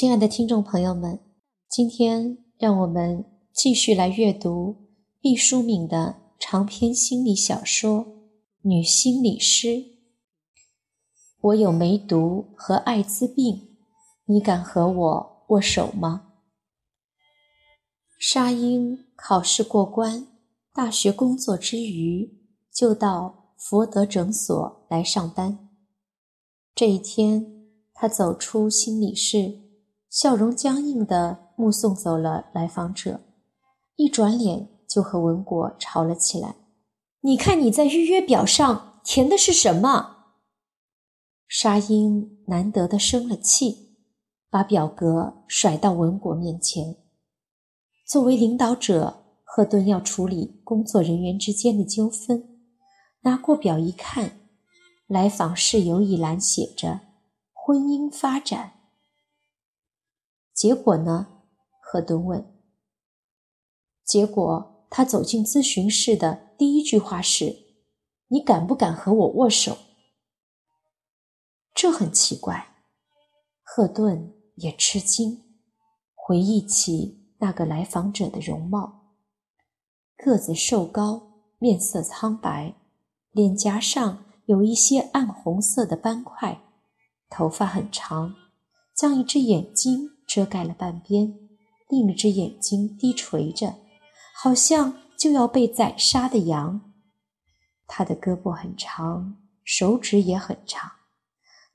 [0.00, 1.18] 亲爱的听众朋友们，
[1.68, 4.76] 今天让我们继续来阅读
[5.20, 8.06] 毕淑敏的长篇心理小说
[8.62, 9.66] 《女心理师》。
[11.40, 13.76] 我有梅毒和艾滋病，
[14.26, 16.28] 你敢和我握手吗？
[18.20, 20.28] 沙鹰考试过关，
[20.72, 22.38] 大学工作之余
[22.72, 25.68] 就到佛德诊所来上班。
[26.72, 29.66] 这一天，他走出心理室。
[30.20, 33.20] 笑容僵硬地目送走了来访者，
[33.94, 36.56] 一转脸就和文果吵了起来。
[37.20, 40.16] 你看你在预约表上填的是什么？
[41.46, 43.94] 沙鹰难得的生了气，
[44.50, 46.96] 把表格甩到文果面前。
[48.04, 52.58] 作为领导者，赫顿要处理工作人员之间的纠纷。
[53.20, 54.32] 拿过表一看，
[55.06, 57.02] 来访事由一栏写着
[57.54, 58.72] “婚姻发展”。
[60.58, 61.28] 结果呢？
[61.80, 62.52] 赫顿问。
[64.04, 67.56] 结果，他走进咨询室的第一句话是
[68.26, 69.78] ：“你敢不敢和我握手？”
[71.72, 72.74] 这很奇怪。
[73.62, 75.44] 赫顿也吃惊，
[76.12, 79.14] 回忆起那个来访者的容貌：
[80.16, 82.74] 个子瘦高，面色苍白，
[83.30, 86.60] 脸颊上有一些暗红色的斑块，
[87.30, 88.34] 头发很长，
[88.96, 90.17] 将一只眼睛。
[90.28, 91.34] 遮盖了半边，
[91.88, 93.74] 另一只眼睛低垂着，
[94.36, 96.92] 好像就要被宰杀的羊。
[97.86, 100.92] 他的胳膊很长，手指也很长，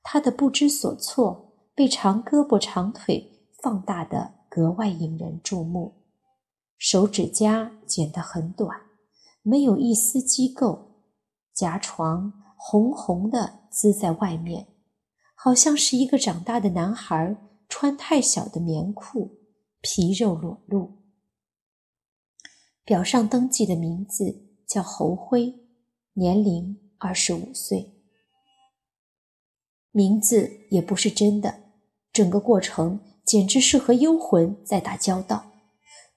[0.04, 6.04] 他的不知所措被长胳膊长腿放大的格外引人注目。
[6.78, 8.80] 手指甲剪得很短，
[9.42, 11.00] 没有一丝机构，
[11.54, 14.68] 甲床红红的滋在外面，
[15.34, 17.36] 好像是一个长大的男孩。
[17.76, 19.40] 穿太小的棉裤，
[19.82, 21.00] 皮肉裸露。
[22.86, 25.56] 表上登记的名字叫侯辉，
[26.14, 27.96] 年龄二十五岁。
[29.90, 31.72] 名字也不是真的，
[32.12, 35.52] 整个过程简直是和幽魂在打交道。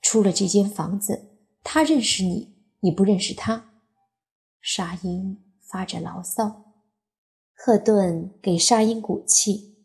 [0.03, 3.71] 出了这间房子，他认识你，你不认识他。
[4.61, 6.75] 沙鹰发着牢骚，
[7.55, 9.76] 赫顿给沙鹰鼓气。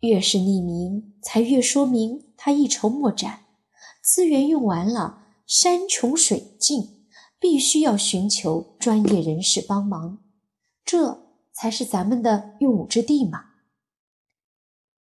[0.00, 3.44] 越是匿名，才越说明他一筹莫展。
[4.02, 7.06] 资源用完了，山穷水尽，
[7.40, 10.18] 必须要寻求专业人士帮忙，
[10.84, 13.46] 这才是咱们的用武之地嘛。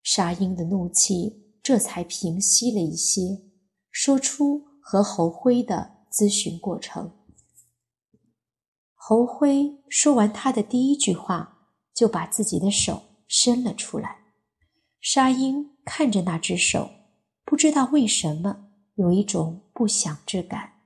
[0.02, 3.44] 沙鹰的怒气这才平息了一些，
[3.92, 7.12] 说出和侯辉的咨询过程。
[8.94, 14.25] 侯辉说完他的第一句话，就把自己的手伸了出来。
[15.08, 16.90] 沙鹰看着那只手，
[17.46, 20.80] 不知道为什么有一种不祥之感。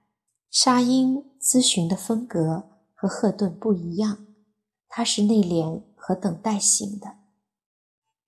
[0.52, 4.26] 沙鹰咨询的风格和赫顿不一样，
[4.90, 7.16] 他是内敛和等待型的。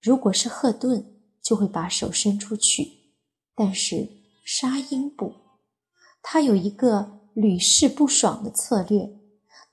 [0.01, 1.05] 如果是赫顿，
[1.43, 3.17] 就会把手伸出去，
[3.53, 4.07] 但是
[4.45, 5.33] 沙鹰不，
[6.23, 9.19] 他有一个屡试不爽的策略，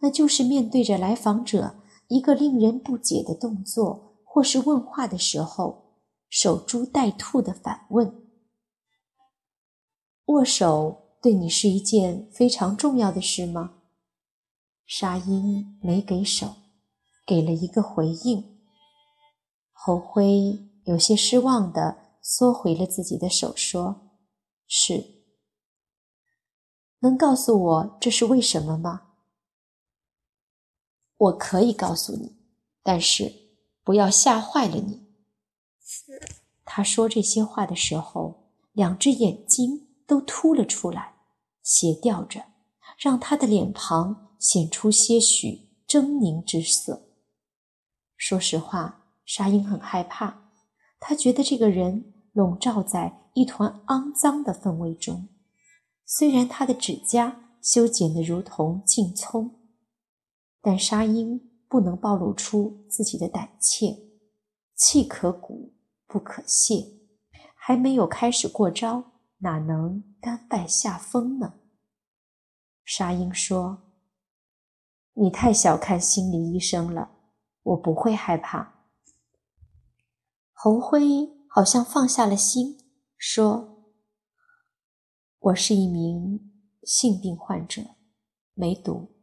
[0.00, 1.76] 那就是面对着来访者
[2.08, 5.84] 一个令人不解的动作或是问话的时候。
[6.28, 8.28] 守株待兔的反问
[10.26, 13.76] ：“握手对你是一件非常重要的事吗？”
[14.86, 16.54] 沙鹰没给手，
[17.26, 18.58] 给了一个回应。
[19.72, 24.12] 侯辉有些失望地缩回了自己的手，说
[24.66, 25.18] ：“是。
[27.00, 29.12] 能告诉我这是为什么吗？”
[31.16, 32.36] 我可以告诉你，
[32.82, 33.32] 但是
[33.82, 35.07] 不要吓坏了你。
[36.64, 41.14] 他说这些话的时候，两只眼睛都凸了出来，
[41.62, 42.44] 斜吊着，
[42.98, 47.08] 让他的脸庞显出些许狰狞之色。
[48.16, 50.50] 说实话，沙鹰很害怕，
[51.00, 55.28] 他觉得这个人笼罩在一团肮脏的氛围中。
[56.04, 59.58] 虽然他的指甲修剪得如同劲葱，
[60.60, 63.96] 但沙鹰不能暴露出自己的胆怯，
[64.74, 65.77] 气可鼓。
[66.08, 66.98] 不可泄，
[67.54, 71.60] 还没有开始过招，哪能甘拜下风呢？
[72.82, 73.92] 沙鹰说
[75.12, 77.10] ：“你太小看心理医生了，
[77.62, 78.86] 我不会害怕。”
[80.54, 82.78] 侯辉好像放下了心，
[83.18, 83.92] 说
[85.38, 86.50] ：“我是一名
[86.82, 87.82] 性病患者，
[88.54, 89.14] 梅毒。”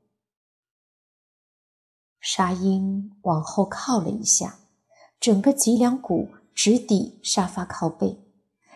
[2.21, 4.59] 沙鹰往后靠了一下，
[5.19, 6.29] 整个脊梁骨。
[6.55, 8.23] 直抵沙发靠背。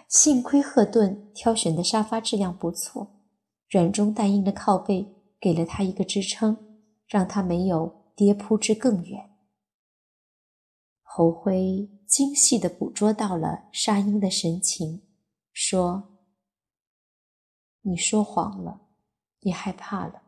[0.07, 3.21] 幸亏赫顿挑选的沙发质量不错，
[3.69, 9.29] 软中带硬的靠背给了他一个支撑，让他没有跌扑至更远。
[11.03, 15.03] 侯辉精细地捕捉到了沙鹰的神情，
[15.53, 16.19] 说
[17.81, 18.81] ：“你说谎了，
[19.41, 20.23] 你害怕了。”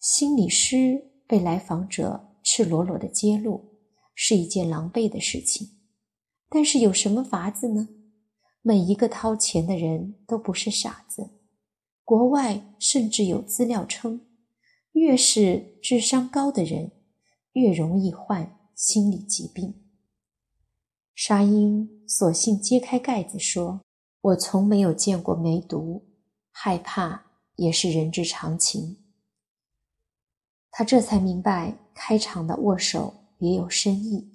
[0.00, 3.75] 心理师被来访者赤裸裸的揭露，
[4.16, 5.78] 是一件狼狈的事情。
[6.48, 7.88] 但是有什么法子呢？
[8.62, 11.30] 每一个掏钱的人都不是傻子。
[12.02, 14.26] 国外甚至有资料称，
[14.92, 16.92] 越是智商高的人，
[17.52, 19.82] 越容易患心理疾病。
[21.14, 23.80] 沙鹰索性揭开盖子说
[24.22, 26.04] ：“我从没有见过梅毒，
[26.50, 27.26] 害怕
[27.56, 28.98] 也是人之常情。”
[30.70, 34.32] 他这才明白，开场的握手别有深意。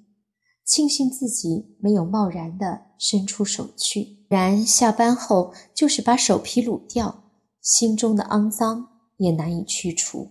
[0.64, 7.24] 庆幸自己没有贸然地伸出手去，然下班后就是把手皮撸掉，
[7.60, 10.30] 心中的肮脏也难以去除。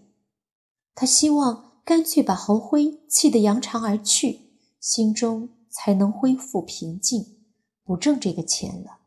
[0.96, 7.40] 他希望干脆把侯辉气得扬长而去，心中才能恢复平静，
[7.84, 9.00] 不挣这个钱了。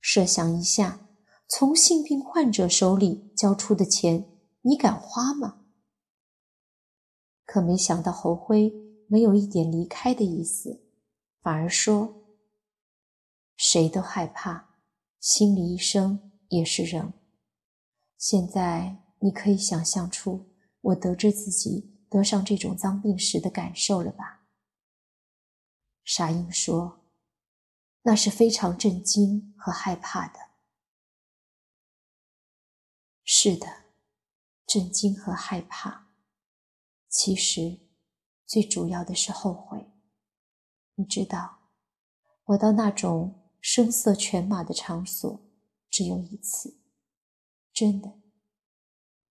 [0.00, 1.06] 设想一下，
[1.46, 4.26] 从性病患者手里交出的钱，
[4.62, 5.60] 你敢花吗？
[7.44, 8.83] 可没想到侯辉。
[9.14, 10.90] 没有一点离开的意思，
[11.40, 12.24] 反而说
[13.56, 14.80] ：“谁都害怕，
[15.20, 17.12] 心理医生也是人。
[18.18, 24.48] 现在你可以想象出我得知自己得上这种脏病时的感受了吧？”
[26.02, 27.04] 沙鹰说
[28.02, 30.40] ：“那是非常震惊和害怕的。”
[33.22, 33.84] 是的，
[34.66, 36.08] 震惊和害怕，
[37.08, 37.83] 其实。
[38.46, 39.90] 最主要的是后悔。
[40.96, 41.58] 你知道，
[42.44, 45.40] 我到那种声色犬马的场所
[45.90, 46.78] 只有一次，
[47.72, 48.12] 真的，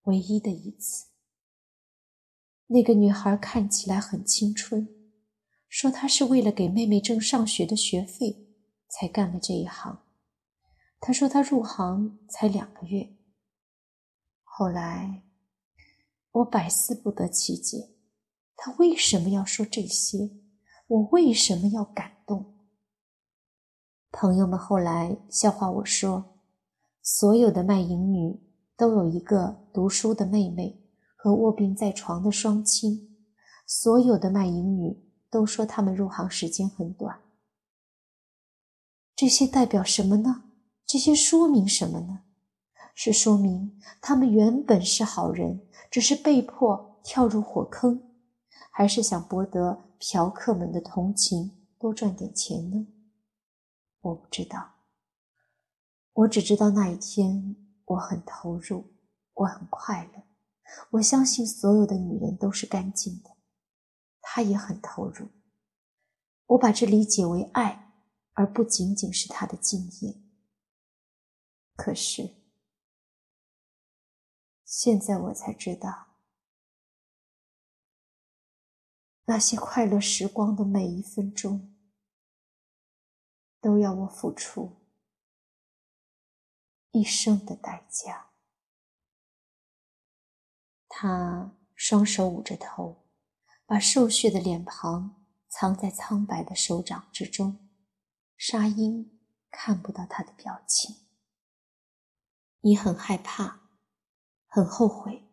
[0.03, 1.07] 唯一的一次。
[2.67, 4.87] 那个女孩看起来很青春，
[5.69, 8.47] 说她是为了给妹妹挣上学的学费
[8.89, 10.03] 才干了这一行。
[10.99, 13.15] 她说她入行才两个月。
[14.43, 15.23] 后来，
[16.31, 17.92] 我百思不得其解。
[18.55, 20.29] 他为什么要说这些？
[20.87, 22.53] 我为什么要感动？
[24.11, 26.37] 朋友们后来笑话我说，
[27.01, 28.39] 所有的卖淫女
[28.77, 30.81] 都有一个读书的妹妹
[31.15, 33.17] 和卧病在床的双亲，
[33.65, 37.21] 所有的卖淫女都说她们入行时间很短。
[39.15, 40.43] 这些代表什么呢？
[40.85, 42.23] 这些说明什么呢？
[42.93, 48.12] 是说明他们原本是好人，只是被迫跳入火坑。
[48.75, 52.87] 还是想博得嫖客们的同情，多赚点钱呢？
[54.01, 54.73] 我不知道。
[56.13, 57.55] 我只知道那一天
[57.85, 58.95] 我很投入，
[59.35, 60.23] 我很快乐。
[60.89, 63.29] 我相信所有的女人都是干净的，
[64.19, 65.27] 她也很投入。
[66.47, 67.93] 我把这理解为爱，
[68.33, 70.19] 而不仅仅是她的敬业。
[71.75, 72.37] 可是
[74.65, 76.12] 现在我才知道。
[79.25, 81.73] 那些快乐时光的每一分钟，
[83.61, 84.81] 都要我付出
[86.91, 88.31] 一生的代价。
[90.89, 93.05] 他双手捂着头，
[93.65, 97.69] 把瘦削的脸庞藏在苍白的手掌之中。
[98.35, 100.97] 沙鹰看不到他的表情。
[102.59, 103.61] 你很害怕，
[104.47, 105.23] 很后悔。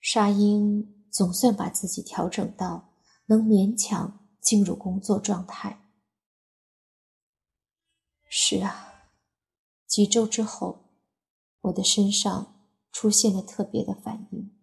[0.00, 0.99] 沙鹰。
[1.10, 2.94] 总算把自己调整到
[3.26, 5.88] 能勉强进入工作状态。
[8.28, 9.10] 是啊，
[9.86, 10.90] 几周之后，
[11.62, 14.56] 我的身上出现了特别的反应。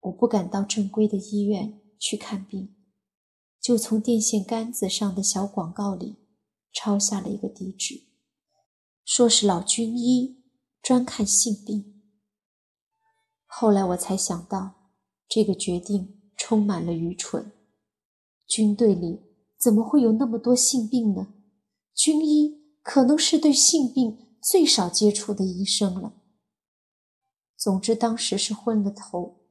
[0.00, 2.74] 我不敢到正规的医院去看病，
[3.60, 6.26] 就从电线杆子上的小广告里
[6.72, 8.08] 抄下了一个地址，
[9.04, 10.42] 说是老军医，
[10.82, 12.02] 专看性病。
[13.46, 14.81] 后来我才想到。
[15.34, 17.52] 这个决定充满了愚蠢。
[18.46, 19.22] 军队里
[19.58, 21.32] 怎么会有那么多性病呢？
[21.94, 26.20] 军医可能是对性病最少接触的医生了。
[27.56, 29.46] 总之，当时是昏了头，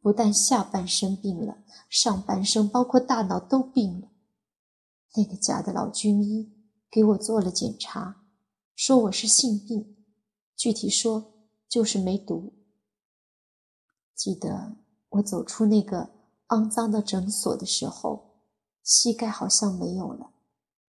[0.00, 4.12] 不但下半身病了，上半身包括大脑都病了。
[5.16, 6.52] 那个假的老军医
[6.88, 8.24] 给我做了检查，
[8.76, 9.96] 说我是性病，
[10.54, 11.34] 具体说
[11.68, 12.52] 就是梅毒。
[14.14, 14.85] 记得。
[15.16, 16.10] 我走出那个
[16.48, 18.40] 肮脏的诊所的时候，
[18.82, 20.32] 膝盖好像没有了，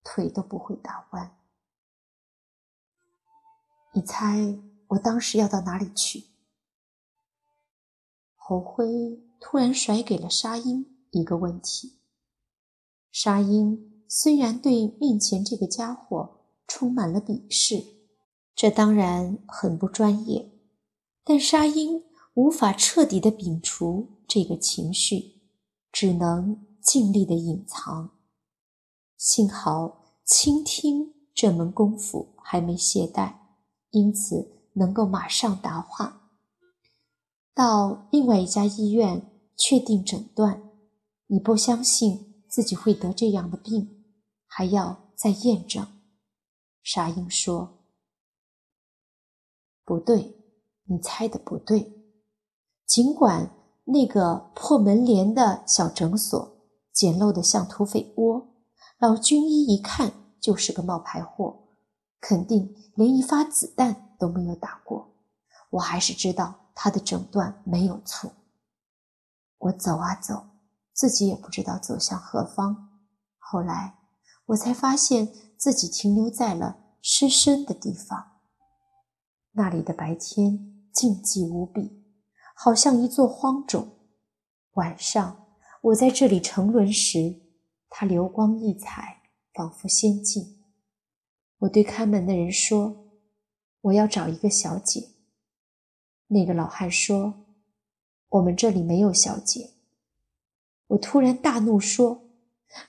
[0.04, 1.38] 腿都不会打弯。
[3.94, 6.26] 你猜我当时要到哪里去？
[8.36, 12.00] 侯辉突然甩给了沙鹰一个问题。
[13.12, 17.84] 沙鹰虽然对面前这个家伙充满了鄙视，
[18.56, 20.52] 这当然很不专业，
[21.24, 22.04] 但沙鹰
[22.36, 25.42] 无法彻底的摒除这个情绪，
[25.92, 28.12] 只能尽力的隐藏。
[29.18, 33.38] 幸好倾听这门功夫还没懈怠，
[33.92, 36.32] 因此能够马上答话。
[37.54, 40.62] 到另外一家医院确定诊断，
[41.28, 44.06] 你不相信自己会得这样的病，
[44.46, 45.88] 还要再验证。
[46.84, 47.84] 沙鹰说
[49.84, 50.38] ：“不对，
[50.84, 51.94] 你猜的不对。
[52.86, 53.57] 尽管
[53.88, 56.58] 那个破门帘的小诊所
[56.94, 58.48] 简陋的像土匪窝，
[59.00, 61.68] 老军医一看就是个冒牌货，
[62.22, 65.14] 肯定连一发子弹都没有打过。
[65.72, 68.34] 我还是知道。”他的诊断没有错。
[69.58, 70.46] 我走啊走，
[70.94, 72.90] 自己也不知道走向何方。
[73.40, 73.96] 后来
[74.46, 78.34] 我才发现自己停留在了失身的地方。
[79.54, 82.06] 那里的白天静寂无比，
[82.60, 83.88] 好像一座荒冢。
[84.74, 85.46] 晚上
[85.82, 87.40] 我在这里沉沦时，
[87.88, 89.22] 它流光溢彩，
[89.54, 90.64] 仿佛仙境。
[91.60, 93.12] 我对看门的人说
[93.82, 95.10] ：“我要找一个小姐。”
[96.30, 97.46] 那个老汉说
[98.30, 99.74] ：“我们这里没有小姐。”
[100.88, 102.24] 我突然大怒说：“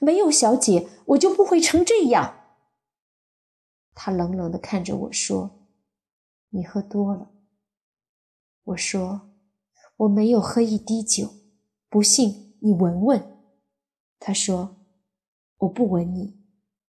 [0.01, 2.37] 没有小姐，我就不会成这样。”
[3.95, 5.69] 他冷冷的看着我说
[6.49, 7.31] ：“你喝多了。”
[8.65, 9.28] 我说
[9.99, 11.35] ：“我没有喝一滴酒，
[11.89, 13.39] 不信你闻闻。”
[14.19, 14.77] 他说
[15.59, 16.41] ：“我不闻你，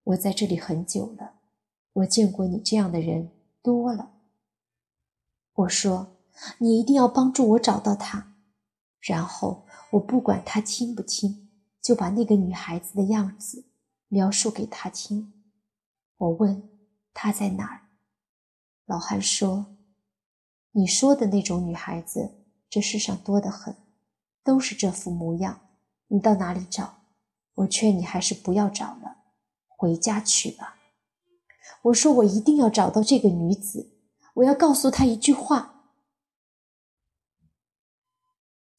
[0.04, 1.36] 我在这里很久了，
[1.94, 3.30] 我见过你这样的人
[3.62, 4.14] 多了。”
[5.54, 6.16] 我说。
[6.60, 8.38] 你一定要帮助我找到他，
[9.02, 11.50] 然后我不管他听不听，
[11.82, 13.66] 就把那个女孩子的样子
[14.08, 15.34] 描述给他听。
[16.16, 16.70] 我问
[17.14, 17.90] 他在哪儿，
[18.86, 19.76] 老汉说
[20.72, 22.39] ：“你说的那种女孩子，
[22.70, 23.76] 这世上多得很，
[24.44, 25.62] 都是这副模样。
[26.08, 27.00] 你到哪里找？
[27.56, 29.18] 我劝你还是不要找了，
[29.68, 30.78] 回家去吧。”
[31.84, 33.94] 我说：“我一定要找到这个女子，
[34.36, 35.76] 我要告诉她一句话。”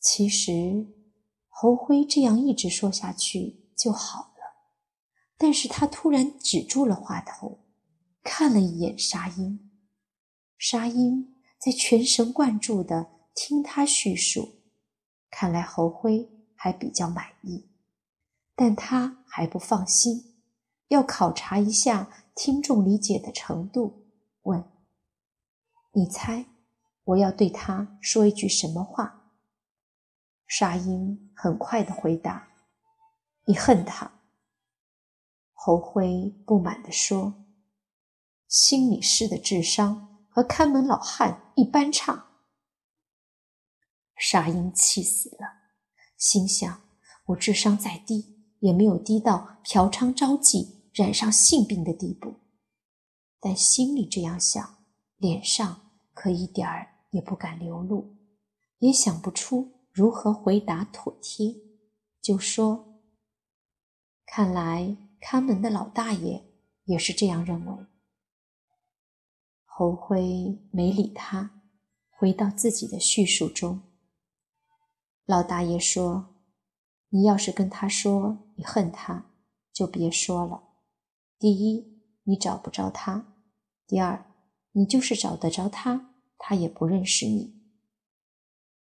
[0.01, 0.87] 其实，
[1.49, 4.31] 侯辉这样一直说下去就好了。
[5.37, 7.61] 但是他突然止住了话头，
[8.23, 9.71] 看了一眼沙鹰。
[10.59, 14.61] 沙鹰在全神贯注的听他叙述，
[15.31, 17.71] 看来侯辉还比较满意，
[18.55, 20.43] 但他还不放心，
[20.89, 24.07] 要考察一下听众理解的程度，
[24.43, 24.65] 问
[25.93, 26.47] ：“你猜，
[27.05, 29.33] 我要对他说一句什么话？”
[30.47, 32.49] 沙鹰很快的回答
[33.47, 34.11] ：“你恨他。”
[35.55, 37.35] 侯辉不满地说
[38.49, 42.27] ：“心理师的智商和看门老汉一般差。”
[44.23, 45.47] 沙鹰气死了，
[46.19, 46.83] 心想
[47.29, 52.35] ：“我智商再低，也没有低到嫖娼招妓、染上性病的地步。”
[53.41, 54.85] 但心里这样想，
[55.17, 58.15] 脸上可一点儿也不敢流露，
[58.81, 59.73] 也想不出。
[59.91, 61.57] 如何回答妥帖？
[62.21, 63.01] 就说
[64.27, 66.45] ：“看来看门的老大爷
[66.85, 67.87] 也是这样认为。”
[69.65, 71.63] 侯辉没理他，
[72.11, 73.81] 回到自己的叙述中。
[75.31, 76.35] 老大爷说
[77.11, 79.31] ：“你要是跟他说你恨他，
[79.73, 80.65] 就别说了。
[81.39, 83.27] 第一，你找不着他；
[83.87, 84.27] 第二，
[84.73, 87.55] 你就是找得着他，他也不认识你。”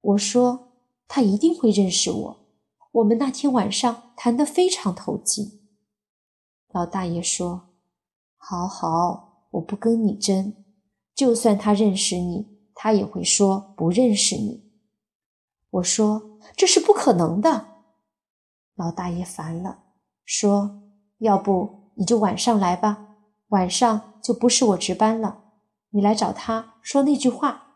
[0.02, 0.72] 我说。
[1.06, 2.48] 他一定会认识我。
[2.92, 5.62] 我们那天晚上谈得非常投机。
[6.70, 7.76] 老大爷说
[8.36, 10.56] ：“好好，我不跟你争。
[11.14, 14.73] 就算他认识你，他也会说不认识你。”
[15.74, 17.68] 我说：“这是不可能的。”
[18.76, 19.84] 老大爷烦了，
[20.26, 20.84] 说
[21.20, 23.16] ：“要不你就晚上来吧，
[23.50, 25.44] 晚上就不是我值班了，
[25.92, 27.68] 你来找他说那句话。”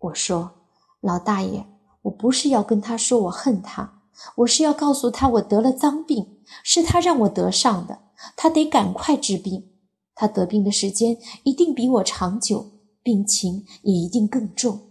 [0.00, 0.54] 我说。
[1.00, 1.64] 老大爷，
[2.02, 4.02] 我不是要跟他说我恨他，
[4.38, 8.00] 我是要告诉他我得了脏病，是他让我得上的，
[8.34, 9.78] 他得赶快治病。
[10.16, 12.66] 他得病的时间一定比我长久，
[13.04, 14.87] 病情也一定更重。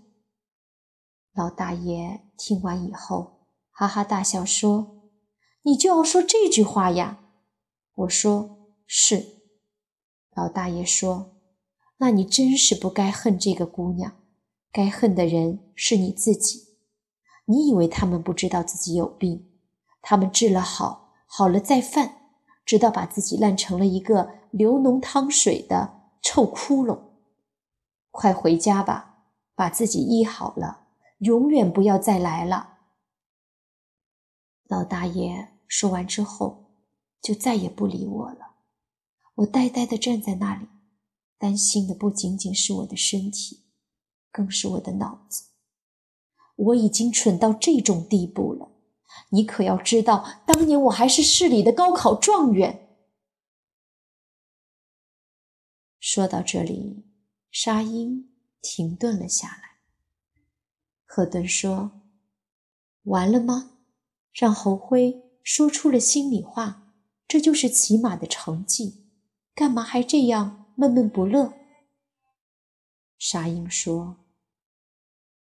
[1.38, 5.04] 老大爷听完以后，哈哈大笑说
[5.62, 7.20] ：“你就要说这句话呀。”
[7.94, 9.24] 我说：“是。”
[10.34, 11.36] 老大爷说
[11.98, 14.14] ：“那你真是不该恨这个姑娘，
[14.72, 16.70] 该恨的人是你自己。
[17.46, 19.48] 你以为他们不知道自己有病？
[20.02, 22.32] 他们治了好，好了再犯，
[22.66, 26.98] 直到把自己烂成了一个流脓汤水的臭窟窿。
[28.10, 29.20] 快回家吧，
[29.54, 30.87] 把自己医好了，
[31.20, 32.80] 永远不要再来了。”
[34.70, 36.74] 老大爷说完之后，
[37.22, 38.56] 就再也不理我了。
[39.36, 40.68] 我呆呆地站在那里，
[41.38, 43.66] 担心的不仅仅是我的身体，
[44.32, 45.52] 更是我的脑子。
[46.56, 48.72] 我已经蠢到这种地步了，
[49.30, 52.84] 你可要知道，当年我还是市里的高考状元。
[56.00, 57.06] 说到这里，
[57.52, 59.67] 沙鹰停顿了下来。
[61.10, 62.04] 赫顿说
[63.04, 63.80] ：“完了吗？
[64.34, 66.94] 让侯辉说出了心里话，
[67.28, 69.06] 这就是起码的成绩。”
[69.56, 71.54] 干嘛还这样闷闷不乐？
[73.18, 74.18] 沙鹰说：“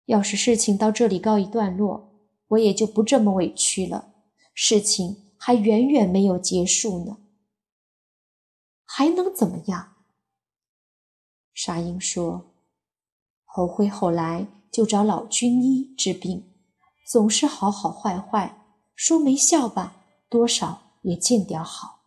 [0.06, 2.14] 要是事情到这里告一段落，
[2.46, 4.14] 我也就不这么委屈了。
[4.54, 7.18] 事情还远远没有结束呢，
[8.84, 9.96] 还能怎么样？”
[11.52, 12.54] 沙鹰说
[13.44, 14.46] ：“侯辉后来
[14.76, 16.52] 就找老军医治病，
[17.08, 18.62] 总是好好坏坏，
[18.94, 22.02] 说没效吧，多少也见点好。”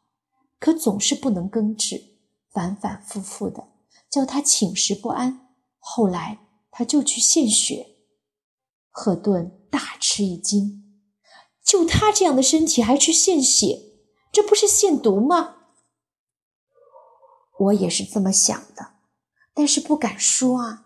[0.61, 2.19] 可总是不能根治，
[2.51, 3.69] 反反复复的
[4.07, 5.47] 叫他寝食不安。
[5.79, 7.95] 后来他就去献血，
[8.91, 11.01] 赫顿大吃一惊：
[11.65, 13.79] 就他这样的身体还去献血，
[14.31, 15.55] 这不是献毒吗？
[17.57, 18.91] 我也是这么想的，
[19.55, 20.85] 但是不敢说啊。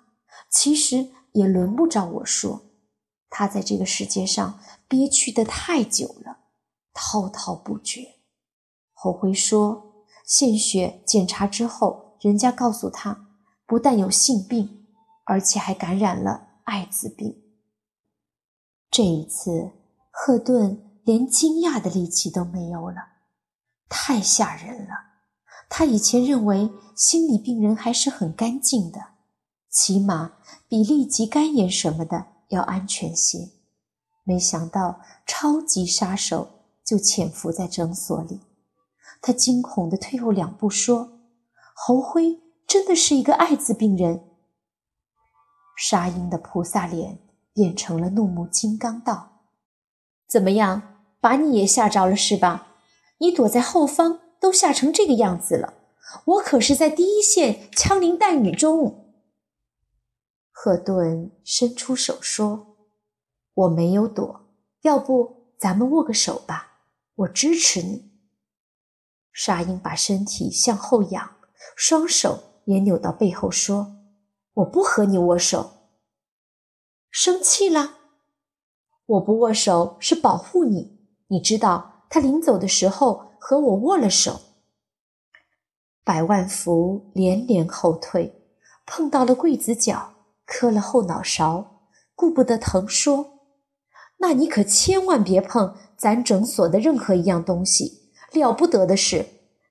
[0.50, 2.62] 其实也轮不着我说，
[3.30, 6.38] 他在这个世界上憋屈的太久了，
[6.94, 8.20] 滔滔不绝。
[8.94, 13.28] 侯辉说：“献血检查之后，人家告诉他，
[13.66, 14.88] 不但有性病，
[15.26, 17.44] 而且还感染了艾滋病。
[18.90, 19.72] 这一次，
[20.12, 22.98] 赫顿连惊讶的力气都没有了，
[23.90, 24.94] 太吓人了。
[25.68, 29.00] 他以前认为心理病人还是很干净的，
[29.70, 30.34] 起码
[30.74, 33.52] 比痢疾、肝炎什么的要安全些。
[34.24, 36.50] 没想到超级杀手
[36.84, 38.40] 就潜伏在诊所里。”
[39.22, 41.20] 他惊恐地退后两步，说
[41.78, 44.22] ：“侯辉真的是一个艾滋病人。”
[45.78, 47.20] 沙鹰的菩萨脸
[47.54, 49.44] 变成了怒目金刚，道
[50.28, 52.70] ：“怎么样，把你也吓着了是吧？
[53.20, 55.76] 你躲在后方都吓成这个样子了，
[56.26, 59.02] 我可是在第一线枪林弹雨中。”
[60.56, 62.78] 赫顿伸出手说
[63.54, 64.46] ：“我没有躲，
[64.84, 66.84] 要不咱们握个手吧，
[67.16, 68.14] 我支持你。”
[69.34, 71.36] 沙鹰把身体向后仰，
[71.76, 73.96] 双手也扭到背后，说
[74.54, 75.72] ：“我不和你握手。”
[77.10, 77.98] 生气了？
[79.06, 81.00] 我不握手是保护你。
[81.28, 84.40] 你知道他临走的时候和我握了手。
[86.04, 88.44] 百万福连连后退，
[88.86, 90.13] 碰到了柜子角，
[90.46, 91.82] 磕了后脑勺，
[92.16, 93.40] 顾不得疼，说
[94.20, 99.28] ：“那你可千万别碰咱诊所的任何一样东西。”了不得的是，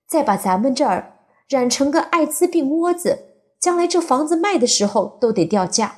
[0.07, 3.19] 再把咱们这儿染成个艾滋病窝子，
[3.59, 5.97] 将来这房子卖的时候都得掉价。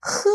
[0.00, 0.30] 呵，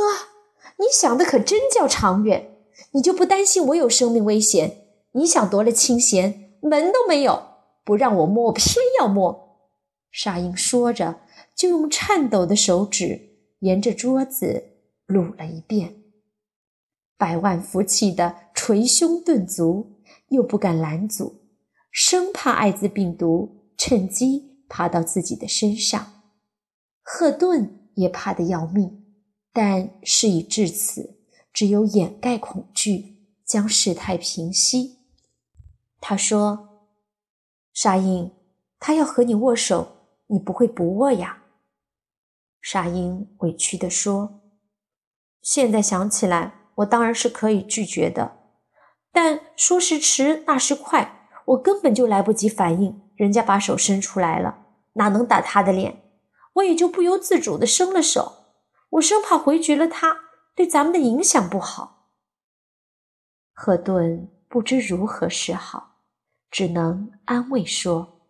[0.78, 2.58] 你想的可真叫长远，
[2.94, 4.80] 你就不担心我有生命危险？
[5.12, 7.44] 你想夺了清闲，门都没有，
[7.86, 9.60] 不让我摸，偏要摸。
[10.12, 11.20] 沙鹰说着，
[11.56, 14.64] 就用颤抖的手指沿着桌子
[15.06, 16.04] 撸了一遍。
[17.18, 19.92] 百万福气的捶胸顿足。
[20.30, 21.42] 又不敢拦阻，
[21.92, 26.24] 生怕艾滋病毒趁机爬到自己的身上。
[27.04, 29.06] 赫顿也怕得要命，
[29.52, 31.20] 但事已至此，
[31.54, 34.98] 只有掩盖恐惧，将事态平息。
[36.02, 36.88] 他说
[37.74, 38.32] ：“沙鹰，
[38.80, 41.43] 他要和你握手，你不会不握呀？”
[42.64, 44.40] 沙鹰委屈地说
[45.44, 48.38] ：“现在想起来，我当然是可以拒绝的。”
[49.12, 56.04] 但说时迟，那时快，我根本就来不及反应，人家把手伸出来了，哪能打他的脸？
[56.54, 58.46] 我也就不由自主的伸了手，
[58.92, 60.16] 我生怕回绝了他，
[60.56, 62.08] 对咱们的影响不好。
[63.52, 65.98] 赫顿不知如何是好，
[66.50, 68.22] 只能安慰说：“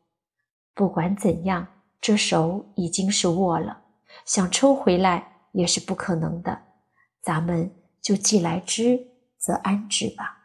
[0.73, 1.67] 不管怎样，
[2.01, 3.82] 这手已经是握了，
[4.25, 6.61] 想抽回来也是不可能的，
[7.21, 10.39] 咱们就既来之则安之吧。”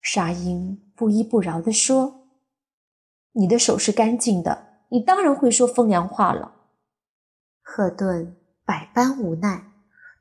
[0.00, 2.28] 沙鹰不依不饶地说
[3.32, 6.54] ：“你的手是干净的，你当然会说风凉话了。”
[7.62, 9.72] 赫顿百般无奈，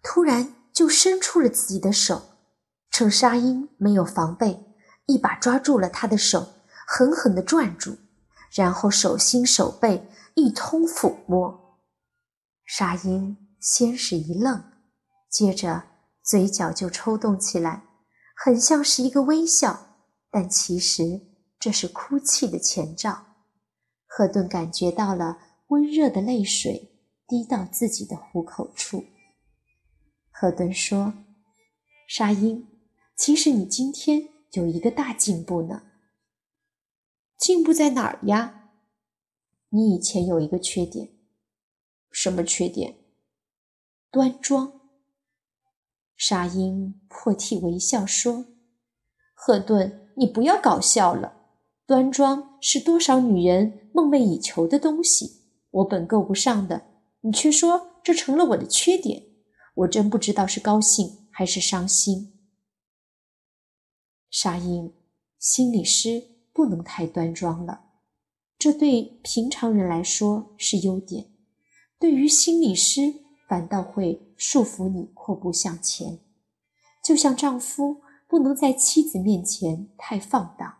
[0.04, 2.21] 突然就伸出了自己的手，
[2.91, 4.65] 趁沙鹰没有防备，
[5.06, 7.97] 一把抓住了他的手，狠狠地攥住，
[8.52, 11.66] 然后手心手背一通抚摸。
[12.67, 14.62] 沙鹰先是一愣，
[15.30, 15.86] 接着
[16.21, 17.86] 嘴角就抽动起来。
[18.36, 19.95] 很像是一个微笑，
[20.30, 21.21] 但其实
[21.58, 23.25] 这是哭泣的前兆。
[24.06, 26.91] 赫顿感觉到了温热的泪水
[27.25, 29.06] 滴到自己的虎口处。
[30.30, 31.13] 赫顿说
[32.08, 32.67] ：“沙鹰，
[33.15, 35.84] 其实你今天有一个大进步呢。
[37.39, 38.71] 进步在哪儿呀？
[39.69, 41.16] 你以前有一个缺点，
[42.19, 42.97] 什么缺点？
[44.10, 44.82] 端庄。”
[46.17, 48.47] 沙鹰破涕为笑说
[49.36, 51.51] ：“赫顿，你不要搞笑了。
[51.86, 56.88] 端庄是多少女人梦寐以求的东西，我本够不上的，
[57.21, 59.23] 你却说这成了我的缺点。
[59.75, 62.34] 我真不知道是高兴还是伤心。”
[64.32, 64.91] 沙鹰，
[65.38, 67.91] 心理师不能太端庄了，
[68.58, 71.37] 这对平常人来说是优点，
[71.99, 73.27] 对于心理师。
[73.47, 76.19] 反倒会束缚你阔步向前，
[77.01, 80.79] 就像丈夫不能在妻子面前太放荡，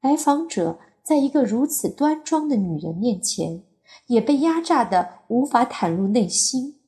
[0.00, 3.62] 来访者在一个如此端庄的女人面前
[4.08, 6.80] 也被压榨的无法袒露内心。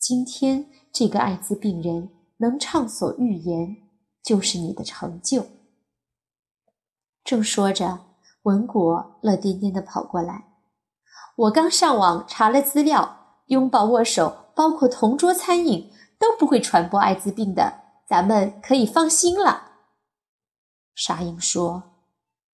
[0.00, 3.76] 今天这个艾滋病人能畅所欲言，
[4.24, 5.46] 就是你的成就。
[7.22, 8.00] 正说着，
[8.42, 10.49] 文果乐颠颠地跑过来，
[11.40, 13.16] 我刚上网查了资料。
[13.46, 19.72] 拥抱、握手，包括同桌餐饮，都不会传播艾滋病的，咱们可以放心了。
[20.94, 21.82] 沙鹰说：“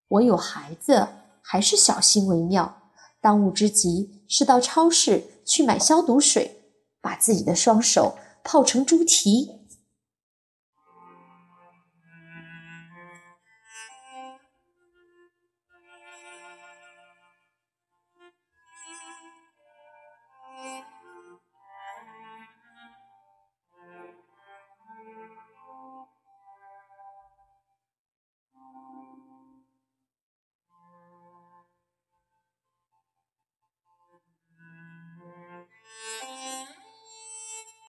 [0.09, 1.09] 我有孩子，
[1.43, 2.93] 还是小心为妙。
[3.21, 6.63] 当务之急是到超市去买消毒水，
[7.03, 9.66] 把自己的双手泡成猪蹄，